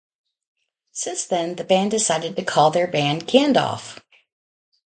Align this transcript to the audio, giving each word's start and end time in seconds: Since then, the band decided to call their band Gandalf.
Since 0.93 1.25
then, 1.25 1.57
the 1.57 1.63
band 1.63 1.91
decided 1.91 2.35
to 2.35 2.43
call 2.43 2.71
their 2.71 2.87
band 2.87 3.27
Gandalf. 3.27 3.99